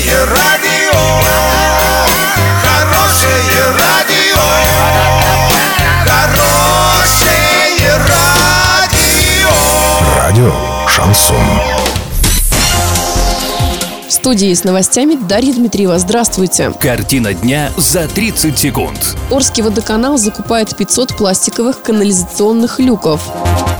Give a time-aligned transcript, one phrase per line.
[0.00, 0.98] Хорошее радио,
[2.62, 4.40] хорошее радио,
[6.06, 9.50] хорошее радио.
[10.16, 10.52] Радио
[10.88, 11.36] Шансон.
[14.08, 15.98] В студии с новостями Дарья Дмитриева.
[15.98, 16.72] Здравствуйте.
[16.80, 19.16] Картина дня за 30 секунд.
[19.30, 23.20] Орский водоканал закупает 500 пластиковых канализационных люков.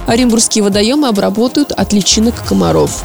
[0.07, 3.03] Оренбургские водоемы обработают от личинок комаров.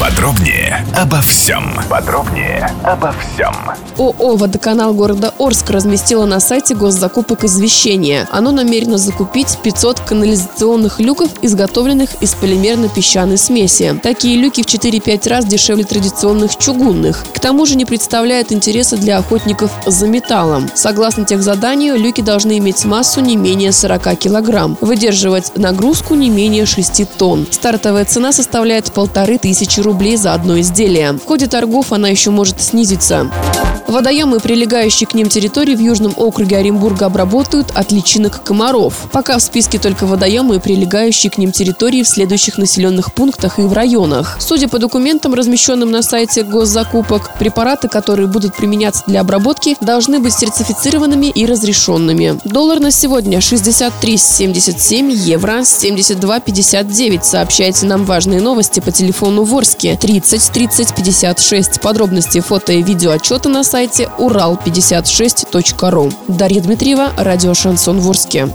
[0.00, 1.74] Подробнее обо всем.
[1.90, 3.52] Подробнее обо всем.
[3.98, 8.28] ООО «Водоканал города Орск» разместила на сайте госзакупок извещение.
[8.30, 13.98] Оно намерено закупить 500 канализационных люков, изготовленных из полимерно-песчаной смеси.
[14.00, 17.24] Такие люки в 4-5 раз дешевле традиционных чугунных.
[17.34, 20.70] К тому же не представляют интереса для охотников за металлом.
[20.74, 27.18] Согласно техзаданию, люки должны иметь массу не менее 40 килограмм, выдерживать нагрузку не менее 6
[27.18, 27.48] тонн.
[27.50, 31.12] Стартовая цена составляет полторы тысячи рублей за одно изделие.
[31.12, 33.30] В ходе торгов она еще может снизиться.
[33.88, 39.08] Водоемы и прилегающие к ним территории в Южном округе Оренбурга обработают от личинок комаров.
[39.12, 43.62] Пока в списке только водоемы и прилегающие к ним территории в следующих населенных пунктах и
[43.62, 44.36] в районах.
[44.40, 50.34] Судя по документам, размещенным на сайте госзакупок, препараты, которые будут применяться для обработки, должны быть
[50.34, 52.38] сертифицированными и разрешенными.
[52.44, 57.24] Доллар на сегодня 63,77, евро 72,59.
[57.24, 61.80] Сообщайте нам важные новости по телефону Ворске 30 30 56.
[61.80, 66.10] Подробности фото и видео отчета на сайте урал56.ру.
[66.26, 68.48] Дарья Дмитриева, радио «Шансон Ворске».